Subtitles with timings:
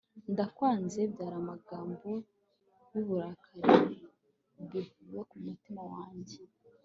[0.33, 0.99] ndakwanze!
[1.13, 2.09] byari amagambo
[2.91, 3.77] y'uburakari
[4.69, 6.37] bivuye ku mutima wanjye